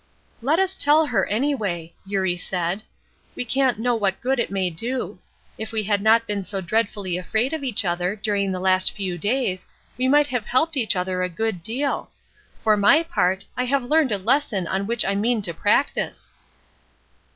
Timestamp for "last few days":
8.59-9.67